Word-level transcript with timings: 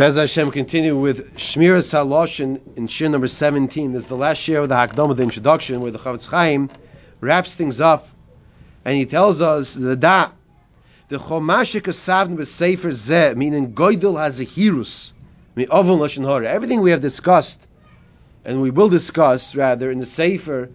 Bez 0.00 0.16
Hashem 0.16 0.50
continue 0.50 0.98
with 0.98 1.36
Shmiras 1.36 1.92
Haloshon 1.92 2.58
in 2.74 2.88
Shir 2.88 3.08
number 3.08 3.28
17. 3.28 3.92
This 3.92 4.04
is 4.04 4.08
the 4.08 4.16
last 4.16 4.38
share 4.38 4.62
of 4.62 4.70
the 4.70 4.74
Hakdom 4.74 5.10
of 5.10 5.18
the 5.18 5.22
introduction 5.22 5.82
where 5.82 5.90
the 5.90 5.98
Chofetz 5.98 6.24
Chaim 6.24 6.70
wraps 7.20 7.54
things 7.54 7.82
up 7.82 8.08
and 8.86 8.96
he 8.96 9.04
tells 9.04 9.42
us 9.42 9.74
the 9.74 9.96
da 9.96 10.30
the 11.08 11.18
Chomashik 11.18 11.82
Asavn 11.82 12.46
Sefer 12.46 12.92
Zeh 12.92 13.36
meaning 13.36 13.74
Goydel 13.74 14.14
Hazahirus 14.14 15.12
Ovon 15.68 15.98
Lashon. 15.98 16.46
Everything 16.46 16.80
we 16.80 16.92
have 16.92 17.02
discussed 17.02 17.60
and 18.46 18.62
we 18.62 18.70
will 18.70 18.88
discuss 18.88 19.54
rather 19.54 19.90
in 19.90 19.98
the 19.98 20.06
Sefer 20.06 20.70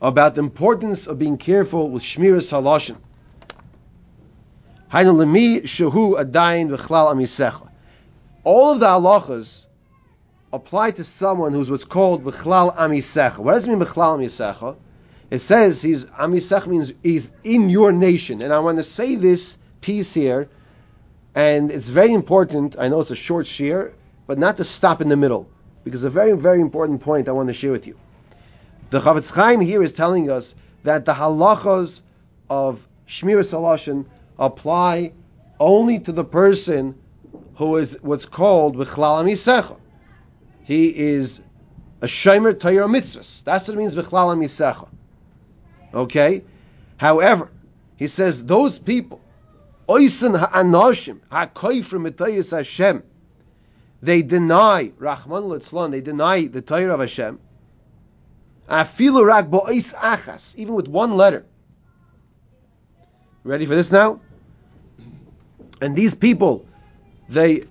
about 0.00 0.36
the 0.36 0.40
importance 0.40 1.06
of 1.06 1.18
being 1.18 1.36
careful 1.36 1.90
with 1.90 2.02
Shmiras 2.02 2.50
Haloshon. 2.50 2.96
Hainu 4.90 5.14
Lemi 5.16 5.64
Shehu 5.64 6.18
Adayin 6.18 6.74
V'Chlal 6.74 7.14
Amisecha 7.14 7.68
all 8.44 8.72
of 8.72 8.80
the 8.80 8.86
halachas 8.86 9.64
apply 10.52 10.92
to 10.92 11.02
someone 11.02 11.52
who's 11.52 11.70
what's 11.70 11.84
called 11.84 12.22
b'chlal 12.22 12.76
amisecha. 12.76 13.38
What 13.38 13.54
does 13.54 13.66
it 13.66 13.70
mean 13.70 13.80
b'chlal 13.80 14.18
amisecha? 14.18 14.76
It 15.30 15.40
says 15.40 15.82
he's 15.82 16.04
amisech 16.04 16.66
means 16.66 16.92
he's 17.02 17.32
in 17.42 17.70
your 17.70 17.90
nation, 17.90 18.42
and 18.42 18.52
I 18.52 18.60
want 18.60 18.76
to 18.76 18.84
say 18.84 19.16
this 19.16 19.56
piece 19.80 20.14
here, 20.14 20.48
and 21.34 21.72
it's 21.72 21.88
very 21.88 22.12
important. 22.12 22.76
I 22.78 22.88
know 22.88 23.00
it's 23.00 23.10
a 23.10 23.16
short 23.16 23.46
shear, 23.46 23.94
but 24.26 24.38
not 24.38 24.58
to 24.58 24.64
stop 24.64 25.00
in 25.00 25.08
the 25.08 25.16
middle, 25.16 25.48
because 25.82 26.04
a 26.04 26.10
very 26.10 26.32
very 26.36 26.60
important 26.60 27.00
point 27.00 27.28
I 27.28 27.32
want 27.32 27.48
to 27.48 27.54
share 27.54 27.72
with 27.72 27.86
you. 27.86 27.98
The 28.90 29.00
Chofetz 29.00 29.30
Chaim 29.30 29.60
here 29.60 29.82
is 29.82 29.92
telling 29.92 30.30
us 30.30 30.54
that 30.84 31.04
the 31.06 31.14
halachas 31.14 32.02
of 32.48 32.86
Shmiras 33.08 33.52
Haloshon 33.52 34.06
apply 34.38 35.12
only 35.58 35.98
to 36.00 36.12
the 36.12 36.24
person 36.24 36.94
who 37.56 37.76
is 37.76 37.98
what's 38.02 38.26
called 38.26 38.76
B'chlal 38.76 39.24
Amisecha. 39.24 39.76
He 40.62 40.86
is 40.88 41.40
a 42.00 42.06
Shomer 42.06 42.58
Torah 42.58 42.86
Mitzvahs. 42.86 43.44
That's 43.44 43.68
what 43.68 43.74
it 43.74 43.78
means 43.78 43.94
B'chlal 43.94 44.36
Amisecha. 44.36 44.88
Okay? 45.92 46.44
However, 46.96 47.50
he 47.96 48.08
says 48.08 48.44
those 48.44 48.78
people, 48.78 49.20
Oisin 49.88 50.34
Ha'anoshim, 50.34 51.20
Ha'koifrim 51.30 52.10
B'toyis 52.10 52.50
Hashem, 52.50 53.02
they 54.02 54.22
deny, 54.22 54.92
Rahman 54.98 55.44
Litzlan, 55.44 55.90
they 55.90 56.00
deny 56.00 56.46
the 56.46 56.60
Torah 56.60 56.94
of 56.94 57.00
Hashem, 57.00 57.40
Afilu 58.68 59.24
Rak 59.24 59.46
Bo'is 59.46 59.94
Achas, 59.94 60.54
even 60.56 60.74
with 60.74 60.88
one 60.88 61.16
letter. 61.16 61.44
Ready 63.44 63.66
for 63.66 63.74
this 63.74 63.90
now? 63.90 64.20
And 65.80 65.94
these 65.94 66.14
people, 66.14 66.66
they 67.28 67.64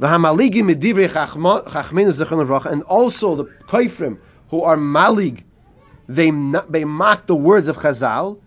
and 0.00 0.24
also 2.84 3.36
the 3.36 3.44
koifrim 3.68 4.18
who 4.48 4.62
are 4.62 4.76
malig, 4.76 5.44
they 6.08 6.30
they 6.68 6.84
mock 6.84 7.26
the 7.26 7.36
words 7.36 7.68
of 7.68 7.76
Chazal. 7.76 8.38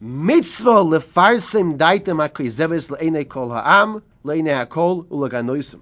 Mitzvah 0.00 0.84
lefarsim 0.84 1.78
daitem 1.78 2.28
hakoizeves 2.28 2.90
le'enei 2.90 3.28
kol 3.28 3.50
ha'am 3.50 4.02
le'enei 4.24 4.66
hakol 4.66 5.06
ulaganoisim. 5.06 5.80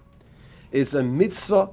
It's 0.71 0.95
a 0.95 1.03
mitzvah 1.03 1.71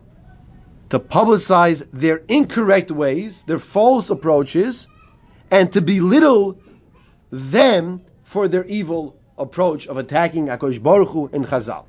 to 0.89 0.99
publicize 0.99 1.87
their 1.93 2.21
incorrect 2.27 2.91
ways, 2.91 3.43
their 3.47 3.59
false 3.59 4.09
approaches, 4.09 4.87
and 5.51 5.71
to 5.73 5.81
belittle 5.81 6.57
them 7.31 8.01
for 8.23 8.47
their 8.47 8.65
evil 8.65 9.15
approach 9.37 9.87
of 9.87 9.97
attacking 9.97 10.47
Akosh 10.47 10.81
Baruch 10.81 11.09
Hu 11.09 11.29
and 11.31 11.45
Chazal. 11.45 11.85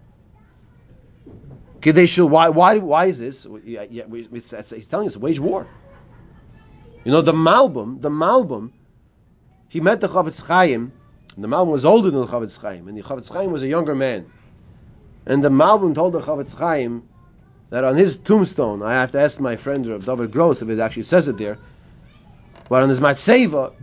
Why, 1.85 2.49
why, 2.49 2.79
why 2.79 3.07
is 3.07 3.19
this? 3.19 3.47
Yeah, 3.65 3.85
yeah, 3.91 4.05
he's 4.31 4.87
telling 4.89 5.07
us 5.07 5.17
wage 5.17 5.39
war. 5.39 5.67
You 7.05 7.13
know, 7.13 7.21
the 7.21 7.33
Malbim, 7.33 8.01
the 8.01 8.09
Malbim, 8.09 8.71
he 9.69 9.81
met 9.81 10.01
the 10.01 10.09
Chofetz 10.09 10.41
Chaim, 10.41 10.93
and 11.35 11.45
the 11.45 11.49
Malbim 11.49 11.73
was 11.73 11.85
older 11.85 12.11
than 12.11 12.23
the 12.23 12.27
Chofetz 12.27 12.59
Chaim, 12.59 12.89
and 12.89 12.97
the 12.97 13.03
Chofetz 13.03 13.31
Chaim 13.31 13.53
was 13.53 13.63
a 13.63 13.69
younger 13.69 13.95
man. 13.95 14.31
And 15.27 15.45
the 15.45 15.51
Malbim 15.51 15.95
told 15.95 16.15
the 16.15 16.21
Chofetz 16.21 16.57
Chaim 16.57 17.07
that 17.69 17.85
on 17.85 17.97
his 17.97 18.17
tombstone, 18.17 18.83
I 18.83 18.93
have 18.95 19.11
to 19.13 19.21
ask 19.21 19.39
my 19.39 19.57
friend 19.57 19.87
of 19.89 20.07
David 20.07 20.33
Gross 20.33 20.63
if 20.63 20.69
it 20.71 20.79
actually 20.79 21.03
says 21.03 21.29
it 21.29 21.37
there, 21.37 21.59
but 22.71 22.83
on 22.83 22.89
his 22.89 23.01
Matseva, 23.01 23.75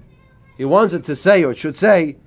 he 0.57 0.65
wants 0.65 0.93
it 0.93 1.05
to 1.05 1.15
say, 1.15 1.43
or 1.43 1.51
it 1.51 1.59
should 1.59 1.77
say, 1.77 2.17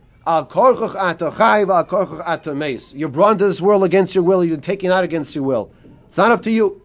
you 2.95 3.09
brought 3.09 3.33
into 3.33 3.45
this 3.47 3.61
world 3.61 3.85
against 3.85 4.15
your 4.15 4.25
will, 4.25 4.45
you're 4.45 4.57
taken 4.57 4.91
out 4.91 5.05
against 5.05 5.35
your 5.35 5.45
will. 5.45 5.71
It's 6.09 6.17
not 6.17 6.33
up 6.33 6.43
to 6.45 6.51
you. 6.51 6.81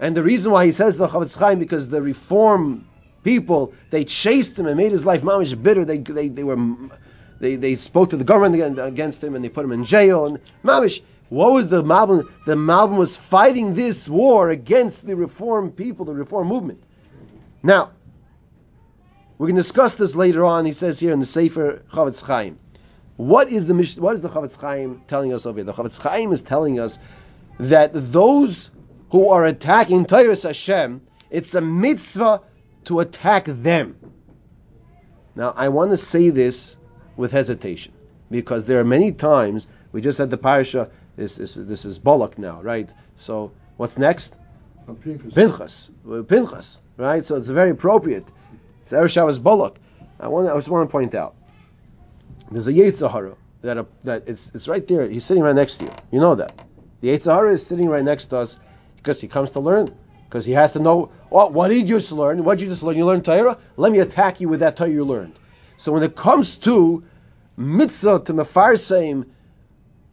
And 0.00 0.16
the 0.16 0.22
reason 0.22 0.52
why 0.52 0.66
he 0.66 0.72
says 0.72 0.96
the 0.96 1.06
Chaim, 1.06 1.58
because 1.58 1.88
the 1.88 2.02
reform 2.02 2.86
people, 3.22 3.72
they 3.90 4.04
chased 4.04 4.58
him 4.58 4.66
and 4.66 4.76
made 4.76 4.92
his 4.92 5.04
life 5.04 5.22
mamish 5.22 5.60
bitter. 5.60 5.84
They, 5.84 5.98
they, 5.98 6.28
they 6.28 6.44
were, 6.44 6.56
they, 7.40 7.56
they 7.56 7.76
spoke 7.76 8.10
to 8.10 8.16
the 8.16 8.24
government 8.24 8.78
against 8.78 9.22
him 9.22 9.34
and 9.34 9.44
they 9.44 9.48
put 9.48 9.64
him 9.64 9.72
in 9.72 9.84
jail. 9.84 10.26
And 10.26 10.40
mamish, 10.64 11.02
what 11.28 11.52
was 11.52 11.68
the 11.68 11.82
Malbim? 11.82 12.28
The 12.44 12.54
Malbim 12.54 12.98
was 12.98 13.16
fighting 13.16 13.74
this 13.74 14.08
war 14.08 14.50
against 14.50 15.06
the 15.06 15.16
reform 15.16 15.72
people, 15.72 16.04
the 16.04 16.14
reform 16.14 16.48
movement. 16.48 16.82
Now, 17.62 17.92
we're 19.38 19.48
going 19.48 19.56
to 19.56 19.62
discuss 19.62 19.94
this 19.94 20.14
later 20.14 20.44
on. 20.44 20.64
He 20.64 20.72
says 20.72 20.98
here 20.98 21.12
in 21.12 21.20
the 21.20 21.26
Sefer 21.26 21.82
Chofetz 21.92 22.22
Chaim. 22.22 22.58
What 23.16 23.50
is 23.50 23.66
the 23.66 23.74
what 24.00 24.14
is 24.14 24.22
the 24.22 24.28
Chofetz 24.28 24.58
Chaim 24.58 25.02
telling 25.08 25.32
us 25.32 25.46
over 25.46 25.58
here? 25.58 25.64
The 25.64 25.72
Chofetz 25.72 26.00
Chaim 26.00 26.32
is 26.32 26.42
telling 26.42 26.80
us 26.80 26.98
that 27.58 27.90
those 27.92 28.70
who 29.10 29.28
are 29.30 29.44
attacking 29.44 30.06
Torah 30.06 30.36
Hashem, 30.36 31.02
it's 31.30 31.54
a 31.54 31.60
mitzvah 31.60 32.42
to 32.84 33.00
attack 33.00 33.44
them. 33.46 33.96
Now, 35.34 35.52
I 35.56 35.68
want 35.68 35.90
to 35.90 35.96
say 35.96 36.30
this 36.30 36.76
with 37.16 37.32
hesitation 37.32 37.92
because 38.30 38.66
there 38.66 38.80
are 38.80 38.84
many 38.84 39.12
times 39.12 39.66
we 39.92 40.00
just 40.00 40.18
had 40.18 40.30
the 40.30 40.38
parasha. 40.38 40.90
This, 41.16 41.36
this, 41.36 41.54
this 41.54 41.84
is 41.86 41.98
Balak 41.98 42.38
now, 42.38 42.60
right? 42.62 42.90
So 43.16 43.52
what's 43.76 43.96
next? 43.96 44.36
Pinchas. 45.02 45.32
Pinchas. 45.32 45.90
Pinchas, 46.28 46.78
right? 46.98 47.24
So 47.24 47.36
it's 47.36 47.48
very 47.48 47.70
appropriate. 47.70 48.26
It's 48.86 48.92
Erev 48.92 49.10
Shabbos 49.10 49.40
Balak. 49.40 49.80
I 50.20 50.28
want. 50.28 50.48
I 50.48 50.54
just 50.54 50.68
want 50.68 50.88
to 50.88 50.92
point 50.92 51.12
out. 51.12 51.34
There's 52.52 52.68
a 52.68 52.72
Yetzer 52.72 53.10
Hara 53.10 53.34
that 53.62 53.78
a, 53.78 53.86
that 54.04 54.28
it's 54.28 54.52
it's 54.54 54.68
right 54.68 54.86
there. 54.86 55.08
He's 55.08 55.24
sitting 55.24 55.42
right 55.42 55.56
next 55.56 55.78
to 55.78 55.86
you. 55.86 55.92
You 56.12 56.20
know 56.20 56.36
that. 56.36 56.54
The 57.00 57.08
Yetzer 57.08 57.34
Hara 57.34 57.52
is 57.52 57.66
sitting 57.66 57.88
right 57.88 58.04
next 58.04 58.26
to 58.26 58.36
us 58.36 58.60
because 58.96 59.20
he 59.20 59.26
comes 59.26 59.50
to 59.50 59.60
learn. 59.60 59.92
Because 60.28 60.44
he 60.44 60.52
has 60.52 60.74
to 60.74 60.78
know 60.78 61.10
what, 61.30 61.52
what 61.52 61.66
did 61.66 61.88
you 61.88 61.98
just 61.98 62.12
learn? 62.12 62.44
What 62.44 62.58
did 62.58 62.64
you 62.64 62.70
just 62.70 62.84
learn? 62.84 62.96
You 62.96 63.06
learned 63.06 63.24
Torah. 63.24 63.58
Let 63.76 63.90
me 63.90 63.98
attack 63.98 64.40
you 64.40 64.48
with 64.48 64.60
that 64.60 64.76
Torah 64.76 64.88
you 64.88 65.04
learned. 65.04 65.36
So 65.78 65.90
when 65.90 66.04
it 66.04 66.14
comes 66.14 66.56
to 66.58 67.02
mitzvah 67.56 68.20
to 68.26 68.34
mefarseim 68.34 69.26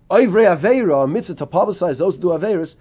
oivrei 0.10 0.58
aveira, 0.58 1.08
mitzvah 1.08 1.36
to 1.36 1.46
publicize 1.46 2.00
those 2.00 2.16
who 2.16 2.22
do 2.22 2.28
averas, 2.30 2.76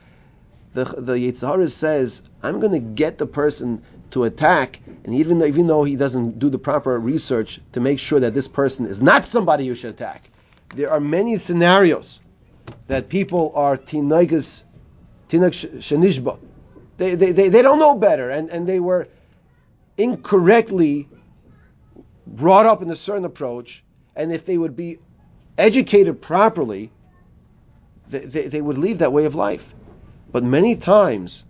the 0.72 0.84
the 0.84 1.12
Yetzer 1.12 1.48
Hara 1.48 1.68
says, 1.68 2.22
I'm 2.42 2.60
going 2.60 2.72
to 2.72 2.80
get 2.80 3.18
the 3.18 3.26
person 3.26 3.82
to 4.12 4.24
attack, 4.24 4.80
and 5.04 5.14
even 5.14 5.38
though, 5.38 5.46
even 5.46 5.66
though 5.66 5.84
he 5.84 5.96
doesn't 5.96 6.38
do 6.38 6.48
the 6.48 6.58
proper 6.58 6.98
research 6.98 7.60
to 7.72 7.80
make 7.80 7.98
sure 7.98 8.20
that 8.20 8.34
this 8.34 8.48
person 8.48 8.86
is 8.86 9.00
not 9.02 9.26
somebody 9.26 9.64
you 9.64 9.74
should 9.74 9.90
attack, 9.90 10.30
there 10.74 10.90
are 10.90 11.00
many 11.00 11.36
scenarios 11.36 12.20
that 12.86 13.08
people 13.08 13.52
are 13.54 13.76
tinagas, 13.76 14.62
tinag 15.28 15.52
shenishba. 15.80 16.38
They, 16.98 17.14
they, 17.14 17.32
they, 17.32 17.48
they 17.48 17.62
don't 17.62 17.78
know 17.78 17.96
better, 17.96 18.30
and, 18.30 18.50
and 18.50 18.66
they 18.66 18.80
were 18.80 19.08
incorrectly 19.96 21.08
brought 22.26 22.66
up 22.66 22.82
in 22.82 22.90
a 22.90 22.96
certain 22.96 23.24
approach, 23.24 23.82
and 24.14 24.32
if 24.32 24.44
they 24.44 24.58
would 24.58 24.76
be 24.76 24.98
educated 25.56 26.20
properly, 26.20 26.90
they, 28.08 28.20
they, 28.20 28.48
they 28.48 28.60
would 28.60 28.78
leave 28.78 28.98
that 28.98 29.12
way 29.12 29.24
of 29.24 29.34
life. 29.34 29.74
But 30.30 30.44
many 30.44 30.76
times, 30.76 31.44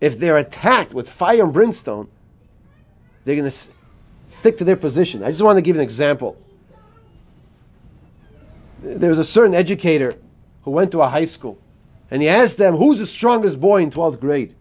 if 0.00 0.18
they're 0.18 0.36
attacked 0.38 0.92
with 0.92 1.08
fire 1.08 1.42
and 1.42 1.52
brimstone, 1.52 2.08
they're 3.24 3.36
going 3.36 3.44
to 3.44 3.54
s- 3.54 3.70
stick 4.28 4.58
to 4.58 4.64
their 4.64 4.76
position. 4.76 5.22
I 5.22 5.30
just 5.30 5.42
want 5.42 5.56
to 5.56 5.62
give 5.62 5.76
an 5.76 5.82
example. 5.82 6.36
There 8.82 9.08
was 9.08 9.18
a 9.18 9.24
certain 9.24 9.54
educator 9.54 10.16
who 10.62 10.70
went 10.70 10.92
to 10.92 11.02
a 11.02 11.08
high 11.08 11.24
school, 11.24 11.58
and 12.10 12.22
he 12.22 12.28
asked 12.28 12.56
them, 12.56 12.76
"Who's 12.76 12.98
the 12.98 13.06
strongest 13.06 13.60
boy 13.60 13.82
in 13.82 13.90
12th 13.90 14.20
grade?" 14.20 14.54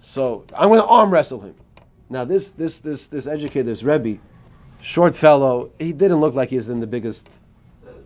So 0.00 0.44
I'm 0.54 0.68
going 0.68 0.80
to 0.80 0.86
arm 0.86 1.10
wrestle 1.10 1.40
him. 1.40 1.54
Now 2.10 2.24
this 2.24 2.50
this 2.50 2.78
this 2.78 3.06
this 3.06 3.26
educator, 3.26 3.64
this 3.64 3.82
Rebbe, 3.82 4.18
short 4.82 5.14
fellow, 5.16 5.70
he 5.78 5.92
didn't 5.92 6.20
look 6.20 6.34
like 6.34 6.48
he's 6.48 6.68
in 6.68 6.80
the 6.80 6.86
biggest. 6.86 7.28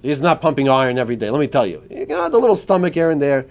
He's 0.03 0.20
not 0.20 0.41
pumping 0.41 0.69
iron 0.69 0.99
every 0.99 1.17
day. 1.17 1.31
Let 1.31 1.38
me 1.38 1.47
tell 1.47 1.67
you, 1.67 1.82
you 1.88 2.06
know, 2.06 2.29
the 2.29 2.38
little 2.38 2.56
stomach 2.56 2.94
here 2.94 3.11
and 3.11 3.23
there. 3.23 3.47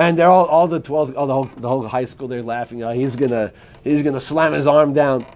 And 0.00 0.18
they're 0.18 0.30
all, 0.30 0.46
all 0.46 0.66
the 0.66 0.80
12, 0.80 1.14
all 1.14 1.26
the 1.26 1.34
whole, 1.34 1.50
the 1.58 1.68
whole 1.68 1.86
high 1.86 2.06
school, 2.06 2.26
they're 2.26 2.42
laughing. 2.42 2.82
Oh, 2.82 2.90
he's 2.90 3.16
gonna, 3.16 3.52
he's 3.84 4.02
gonna 4.02 4.18
slam 4.18 4.54
his 4.54 4.66
arm 4.66 4.94
down. 4.94 5.26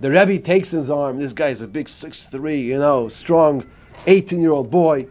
The 0.00 0.10
Rebbe 0.10 0.40
takes 0.40 0.72
his 0.72 0.90
arm. 0.90 1.20
This 1.20 1.34
guy's 1.34 1.60
a 1.60 1.68
big 1.68 1.88
six 1.88 2.24
three, 2.24 2.62
you 2.62 2.78
know, 2.78 3.08
strong, 3.08 3.64
18 4.08 4.40
year 4.40 4.50
old 4.50 4.72
boy, 4.72 5.06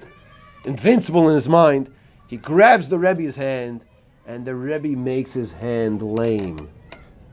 invincible 0.65 1.29
in 1.29 1.35
his 1.35 1.47
mind. 1.47 1.89
He 2.27 2.35
grabs 2.35 2.89
the 2.89 3.00
Rebbe's 3.00 3.38
hand, 3.38 3.79
and 4.27 4.44
the 4.44 4.56
Rebbe 4.56 4.89
makes 4.89 5.31
his 5.31 5.53
hand 5.53 6.01
lame. 6.01 6.67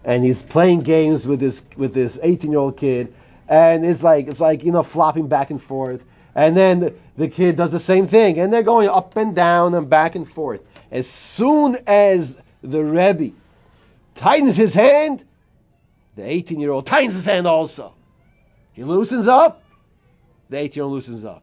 And 0.04 0.22
he's 0.22 0.42
playing 0.42 0.80
games 0.82 1.26
with 1.26 1.40
this 1.40 1.66
with 1.76 1.92
this 1.92 2.20
18 2.22 2.52
year 2.52 2.60
old 2.60 2.76
kid, 2.76 3.12
and 3.48 3.84
it's 3.84 4.04
like 4.04 4.28
it's 4.28 4.38
like 4.38 4.62
you 4.62 4.70
know 4.70 4.84
flopping 4.84 5.26
back 5.26 5.50
and 5.50 5.60
forth. 5.60 6.04
And 6.36 6.56
then 6.56 6.94
the 7.16 7.26
kid 7.26 7.56
does 7.56 7.72
the 7.72 7.80
same 7.80 8.06
thing, 8.06 8.38
and 8.38 8.52
they're 8.52 8.62
going 8.62 8.88
up 8.88 9.16
and 9.16 9.34
down 9.34 9.74
and 9.74 9.90
back 9.90 10.14
and 10.14 10.28
forth. 10.30 10.60
As 10.90 11.08
soon 11.08 11.78
as 11.86 12.36
the 12.62 12.82
Rebbe 12.82 13.34
tightens 14.14 14.56
his 14.56 14.74
hand, 14.74 15.24
the 16.14 16.22
18 16.22 16.60
year 16.60 16.70
old 16.70 16.86
tightens 16.86 17.14
his 17.14 17.24
hand 17.24 17.46
also. 17.46 17.92
He 18.72 18.84
loosens 18.84 19.28
up, 19.28 19.62
the 20.48 20.58
18 20.58 20.78
year 20.78 20.84
old 20.84 20.92
loosens 20.94 21.24
up. 21.24 21.42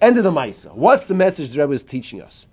End 0.00 0.18
of 0.18 0.24
the 0.24 0.30
Maisa. 0.30 0.74
What's 0.74 1.06
the 1.06 1.14
message 1.14 1.50
the 1.50 1.60
Rebbe 1.60 1.72
is 1.72 1.82
teaching 1.82 2.20
us? 2.20 2.46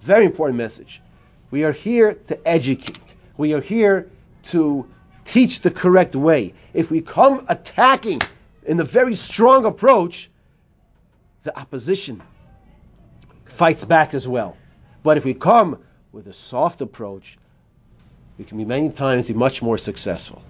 Very 0.00 0.24
important 0.24 0.56
message. 0.56 1.02
We 1.50 1.64
are 1.64 1.72
here 1.72 2.14
to 2.28 2.48
educate. 2.48 3.14
We 3.36 3.54
are 3.54 3.60
here 3.60 4.10
to 4.44 4.86
teach 5.24 5.60
the 5.60 5.70
correct 5.70 6.16
way. 6.16 6.54
If 6.72 6.90
we 6.90 7.00
come 7.00 7.44
attacking 7.48 8.20
in 8.64 8.80
a 8.80 8.84
very 8.84 9.14
strong 9.14 9.66
approach, 9.66 10.30
the 11.42 11.58
opposition 11.58 12.22
fights 13.44 13.84
back 13.84 14.14
as 14.14 14.26
well. 14.26 14.56
But 15.08 15.16
if 15.16 15.24
we 15.24 15.32
come 15.32 15.78
with 16.12 16.26
a 16.26 16.34
soft 16.34 16.82
approach, 16.82 17.38
we 18.36 18.44
can 18.44 18.58
be 18.58 18.66
many 18.66 18.90
times 18.90 19.28
be 19.28 19.32
much 19.32 19.62
more 19.62 19.78
successful. 19.78 20.42